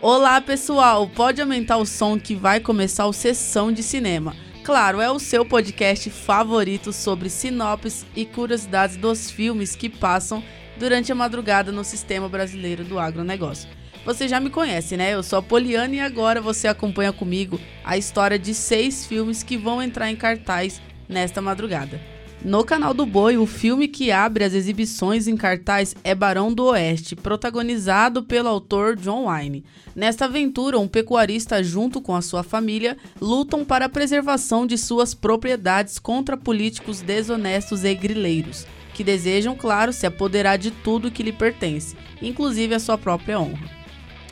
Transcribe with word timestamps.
Olá 0.00 0.40
pessoal, 0.40 1.08
pode 1.08 1.40
aumentar 1.40 1.76
o 1.76 1.86
som 1.86 2.18
que 2.18 2.34
vai 2.34 2.58
começar 2.58 3.06
o 3.06 3.12
Sessão 3.12 3.70
de 3.70 3.82
Cinema. 3.82 4.34
Claro, 4.64 5.00
é 5.00 5.10
o 5.10 5.18
seu 5.18 5.44
podcast 5.44 6.08
favorito 6.10 6.92
sobre 6.92 7.28
sinopses 7.28 8.06
e 8.16 8.24
curiosidades 8.24 8.96
dos 8.96 9.30
filmes 9.30 9.76
que 9.76 9.88
passam 9.88 10.42
durante 10.78 11.12
a 11.12 11.14
madrugada 11.14 11.70
no 11.70 11.84
sistema 11.84 12.28
brasileiro 12.28 12.84
do 12.84 12.98
agronegócio. 12.98 13.68
Você 14.04 14.26
já 14.26 14.40
me 14.40 14.50
conhece, 14.50 14.96
né? 14.96 15.14
Eu 15.14 15.22
sou 15.22 15.38
a 15.38 15.42
Poliana 15.42 15.94
e 15.94 16.00
agora 16.00 16.40
você 16.40 16.66
acompanha 16.66 17.12
comigo 17.12 17.60
a 17.84 17.96
história 17.96 18.38
de 18.38 18.54
seis 18.54 19.06
filmes 19.06 19.42
que 19.42 19.56
vão 19.56 19.82
entrar 19.82 20.10
em 20.10 20.16
cartaz 20.16 20.80
nesta 21.08 21.40
madrugada. 21.40 22.11
No 22.44 22.64
canal 22.64 22.92
do 22.92 23.06
Boi, 23.06 23.36
o 23.36 23.46
filme 23.46 23.86
que 23.86 24.10
abre 24.10 24.42
as 24.42 24.52
exibições 24.52 25.28
em 25.28 25.36
cartaz 25.36 25.94
é 26.02 26.12
Barão 26.12 26.52
do 26.52 26.64
Oeste, 26.64 27.14
protagonizado 27.14 28.24
pelo 28.24 28.48
autor 28.48 28.96
John 28.96 29.26
Wayne. 29.26 29.64
Nesta 29.94 30.24
aventura, 30.24 30.76
um 30.76 30.88
pecuarista 30.88 31.62
junto 31.62 32.00
com 32.00 32.16
a 32.16 32.20
sua 32.20 32.42
família 32.42 32.96
lutam 33.20 33.64
para 33.64 33.84
a 33.84 33.88
preservação 33.88 34.66
de 34.66 34.76
suas 34.76 35.14
propriedades 35.14 36.00
contra 36.00 36.36
políticos 36.36 37.00
desonestos 37.00 37.84
e 37.84 37.94
grileiros, 37.94 38.66
que 38.92 39.04
desejam, 39.04 39.54
claro, 39.54 39.92
se 39.92 40.04
apoderar 40.04 40.58
de 40.58 40.72
tudo 40.72 41.12
que 41.12 41.22
lhe 41.22 41.32
pertence, 41.32 41.94
inclusive 42.20 42.74
a 42.74 42.80
sua 42.80 42.98
própria 42.98 43.38
honra. 43.38 43.70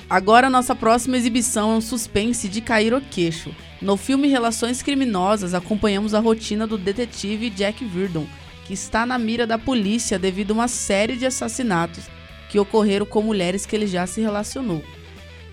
Agora, 0.08 0.50
nossa 0.50 0.74
próxima 0.74 1.16
exibição 1.16 1.74
é 1.74 1.76
um 1.76 1.80
suspense 1.80 2.48
de 2.48 2.60
cair 2.60 2.92
o 2.92 3.00
queixo. 3.00 3.54
No 3.80 3.96
filme 3.96 4.28
Relações 4.28 4.82
Criminosas, 4.82 5.54
acompanhamos 5.54 6.12
a 6.12 6.20
rotina 6.20 6.66
do 6.66 6.76
detetive 6.76 7.48
Jack 7.48 7.82
Virdon, 7.82 8.26
que 8.66 8.74
está 8.74 9.06
na 9.06 9.18
mira 9.18 9.46
da 9.46 9.58
polícia 9.58 10.18
devido 10.18 10.50
a 10.50 10.54
uma 10.54 10.68
série 10.68 11.16
de 11.16 11.24
assassinatos 11.24 12.04
que 12.50 12.58
ocorreram 12.58 13.06
com 13.06 13.22
mulheres 13.22 13.64
que 13.64 13.74
ele 13.74 13.86
já 13.86 14.06
se 14.06 14.20
relacionou. 14.20 14.82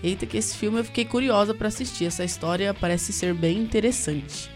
Eita, 0.02 0.26
que 0.26 0.36
esse 0.36 0.56
filme 0.56 0.78
eu 0.78 0.84
fiquei 0.84 1.06
curiosa 1.06 1.54
para 1.54 1.68
assistir. 1.68 2.04
Essa 2.04 2.24
história 2.24 2.74
parece 2.74 3.12
ser 3.12 3.32
bem 3.32 3.58
interessante. 3.58 4.50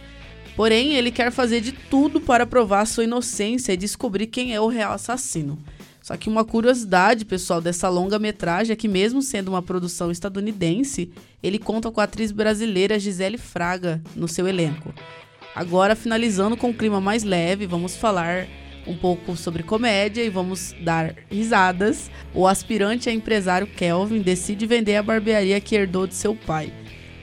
Porém, 0.54 0.94
ele 0.94 1.10
quer 1.10 1.32
fazer 1.32 1.60
de 1.60 1.72
tudo 1.72 2.20
para 2.20 2.46
provar 2.46 2.84
sua 2.86 3.04
inocência 3.04 3.72
e 3.72 3.76
descobrir 3.76 4.26
quem 4.26 4.54
é 4.54 4.60
o 4.60 4.68
real 4.68 4.92
assassino. 4.92 5.58
Só 6.02 6.16
que 6.16 6.28
uma 6.28 6.44
curiosidade, 6.44 7.24
pessoal, 7.24 7.60
dessa 7.60 7.88
longa-metragem 7.88 8.72
é 8.72 8.76
que, 8.76 8.88
mesmo 8.88 9.22
sendo 9.22 9.48
uma 9.48 9.62
produção 9.62 10.10
estadunidense, 10.10 11.12
ele 11.40 11.60
conta 11.60 11.90
com 11.92 12.00
a 12.00 12.04
atriz 12.04 12.32
brasileira 12.32 12.98
Gisele 12.98 13.38
Fraga 13.38 14.02
no 14.16 14.26
seu 14.26 14.48
elenco. 14.48 14.92
Agora, 15.54 15.94
finalizando 15.94 16.56
com 16.56 16.70
um 16.70 16.72
clima 16.72 17.00
mais 17.00 17.22
leve, 17.22 17.66
vamos 17.66 17.94
falar 17.94 18.48
um 18.84 18.96
pouco 18.96 19.36
sobre 19.36 19.62
comédia 19.62 20.24
e 20.24 20.28
vamos 20.28 20.74
dar 20.82 21.14
risadas. 21.30 22.10
O 22.34 22.48
aspirante 22.48 23.08
a 23.08 23.12
empresário 23.12 23.66
Kelvin 23.68 24.22
decide 24.22 24.66
vender 24.66 24.96
a 24.96 25.02
barbearia 25.04 25.60
que 25.60 25.76
herdou 25.76 26.08
de 26.08 26.14
seu 26.16 26.34
pai, 26.34 26.72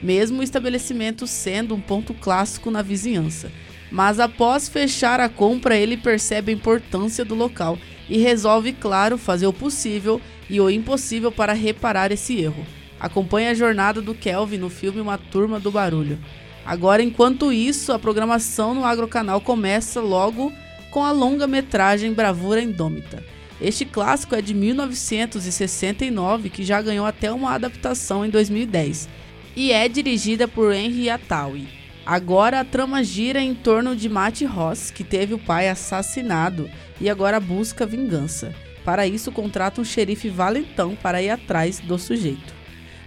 mesmo 0.02 0.40
o 0.40 0.42
estabelecimento 0.42 1.26
sendo 1.26 1.74
um 1.74 1.80
ponto 1.80 2.14
clássico 2.14 2.70
na 2.70 2.80
vizinhança. 2.80 3.52
Mas 3.90 4.20
após 4.20 4.68
fechar 4.68 5.20
a 5.20 5.28
compra, 5.28 5.76
ele 5.76 5.96
percebe 5.96 6.52
a 6.52 6.54
importância 6.54 7.24
do 7.24 7.34
local 7.34 7.76
e 8.10 8.18
resolve, 8.18 8.72
claro, 8.72 9.16
fazer 9.16 9.46
o 9.46 9.52
possível 9.52 10.20
e 10.50 10.60
o 10.60 10.68
impossível 10.68 11.30
para 11.30 11.52
reparar 11.52 12.10
esse 12.10 12.36
erro. 12.38 12.66
Acompanhe 12.98 13.48
a 13.48 13.54
jornada 13.54 14.02
do 14.02 14.14
Kelvin 14.14 14.58
no 14.58 14.68
filme 14.68 15.00
Uma 15.00 15.16
Turma 15.16 15.60
do 15.60 15.70
Barulho. 15.70 16.18
Agora, 16.66 17.02
enquanto 17.02 17.52
isso, 17.52 17.92
a 17.92 17.98
programação 17.98 18.74
no 18.74 18.84
Agrocanal 18.84 19.40
começa 19.40 20.00
logo 20.00 20.52
com 20.90 21.04
a 21.04 21.12
longa-metragem 21.12 22.12
Bravura 22.12 22.60
Indômita. 22.60 23.24
Este 23.60 23.84
clássico 23.84 24.34
é 24.34 24.42
de 24.42 24.52
1969, 24.54 26.50
que 26.50 26.64
já 26.64 26.82
ganhou 26.82 27.06
até 27.06 27.32
uma 27.32 27.54
adaptação 27.54 28.24
em 28.24 28.30
2010, 28.30 29.08
e 29.54 29.72
é 29.72 29.88
dirigida 29.88 30.48
por 30.48 30.72
Henry 30.72 31.08
Atawi. 31.08 31.79
Agora 32.04 32.60
a 32.60 32.64
trama 32.64 33.04
gira 33.04 33.40
em 33.40 33.54
torno 33.54 33.94
de 33.94 34.08
Matt 34.08 34.42
Ross, 34.42 34.90
que 34.90 35.04
teve 35.04 35.34
o 35.34 35.38
pai 35.38 35.68
assassinado 35.68 36.68
e 37.00 37.08
agora 37.08 37.38
busca 37.38 37.86
vingança. 37.86 38.54
Para 38.84 39.06
isso, 39.06 39.30
contrata 39.30 39.80
um 39.80 39.84
xerife 39.84 40.28
valentão 40.28 40.96
para 40.96 41.22
ir 41.22 41.30
atrás 41.30 41.78
do 41.78 41.98
sujeito. 41.98 42.54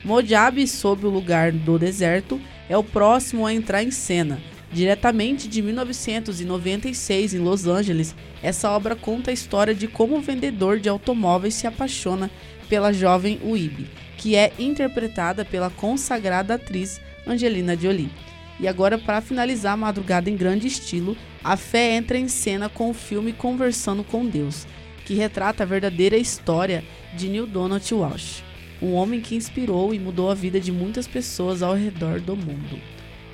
Mojave, 0.03 0.67
sob 0.67 1.05
o 1.05 1.09
lugar 1.09 1.51
do 1.51 1.79
deserto, 1.79 2.39
é 2.69 2.77
o 2.77 2.83
próximo 2.83 3.45
a 3.45 3.53
entrar 3.53 3.83
em 3.83 3.91
cena. 3.91 4.39
Diretamente 4.71 5.47
de 5.47 5.61
1996 5.61 7.33
em 7.33 7.39
Los 7.39 7.67
Angeles, 7.67 8.15
essa 8.41 8.71
obra 8.71 8.95
conta 8.95 9.31
a 9.31 9.33
história 9.33 9.73
de 9.73 9.87
como 9.87 10.17
o 10.17 10.21
vendedor 10.21 10.79
de 10.79 10.89
automóveis 10.89 11.53
se 11.53 11.67
apaixona 11.67 12.29
pela 12.67 12.91
jovem 12.91 13.39
Weeb, 13.43 13.87
que 14.17 14.35
é 14.35 14.51
interpretada 14.57 15.45
pela 15.45 15.69
consagrada 15.69 16.55
atriz 16.55 16.99
Angelina 17.27 17.77
Jolie. 17.77 18.09
E 18.59 18.67
agora, 18.67 18.97
para 18.97 19.21
finalizar 19.21 19.73
a 19.73 19.77
madrugada 19.77 20.29
em 20.29 20.37
grande 20.37 20.67
estilo, 20.67 21.17
a 21.43 21.57
fé 21.57 21.95
entra 21.95 22.17
em 22.17 22.27
cena 22.27 22.69
com 22.69 22.89
o 22.89 22.93
filme 22.93 23.33
Conversando 23.33 24.03
com 24.03 24.25
Deus, 24.25 24.67
que 25.05 25.15
retrata 25.15 25.63
a 25.63 25.65
verdadeira 25.65 26.17
história 26.17 26.83
de 27.15 27.27
Neil 27.27 27.47
Donald 27.47 27.93
Walsh, 27.93 28.43
um 28.81 28.93
homem 28.93 29.21
que 29.21 29.35
inspirou 29.35 29.93
e 29.93 29.99
mudou 29.99 30.29
a 30.29 30.35
vida 30.35 30.59
de 30.59 30.71
muitas 30.71 31.07
pessoas 31.07 31.61
ao 31.61 31.73
redor 31.73 32.19
do 32.19 32.35
mundo. 32.35 32.79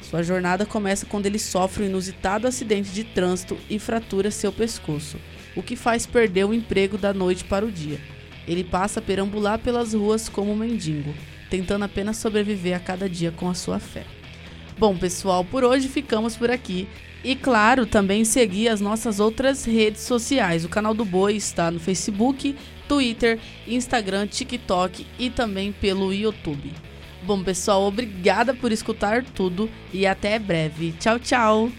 Sua 0.01 0.23
jornada 0.23 0.65
começa 0.65 1.05
quando 1.05 1.25
ele 1.25 1.37
sofre 1.37 1.83
um 1.83 1.87
inusitado 1.87 2.47
acidente 2.47 2.91
de 2.91 3.03
trânsito 3.03 3.57
e 3.69 3.77
fratura 3.77 4.31
seu 4.31 4.51
pescoço, 4.51 5.19
o 5.55 5.61
que 5.61 5.75
faz 5.75 6.05
perder 6.05 6.45
o 6.45 6.53
emprego 6.53 6.97
da 6.97 7.13
noite 7.13 7.43
para 7.43 7.65
o 7.65 7.71
dia. 7.71 7.99
Ele 8.47 8.63
passa 8.63 8.99
a 8.99 9.03
perambular 9.03 9.59
pelas 9.59 9.93
ruas 9.93 10.27
como 10.27 10.51
um 10.51 10.55
mendigo, 10.55 11.13
tentando 11.49 11.85
apenas 11.85 12.17
sobreviver 12.17 12.75
a 12.75 12.79
cada 12.79 13.07
dia 13.07 13.31
com 13.31 13.49
a 13.49 13.53
sua 13.53 13.77
fé. 13.77 14.05
Bom, 14.79 14.95
pessoal, 14.95 15.43
por 15.43 15.65
hoje 15.65 15.89
ficamos 15.89 16.37
por 16.37 16.49
aqui. 16.49 16.87
E 17.21 17.35
claro, 17.35 17.85
também 17.85 18.23
seguir 18.23 18.69
as 18.69 18.79
nossas 18.79 19.19
outras 19.19 19.65
redes 19.65 20.03
sociais. 20.03 20.63
O 20.63 20.69
canal 20.69 20.93
do 20.93 21.03
Boi 21.03 21.35
está 21.35 21.69
no 21.69 21.81
Facebook, 21.81 22.55
Twitter, 22.87 23.37
Instagram, 23.67 24.25
TikTok 24.27 25.05
e 25.19 25.29
também 25.29 25.73
pelo 25.73 26.13
YouTube. 26.13 26.71
Bom, 27.23 27.43
pessoal, 27.43 27.83
obrigada 27.83 28.53
por 28.53 28.71
escutar 28.71 29.25
tudo 29.25 29.69
e 29.93 30.07
até 30.07 30.39
breve. 30.39 30.93
Tchau, 30.93 31.19
tchau! 31.19 31.69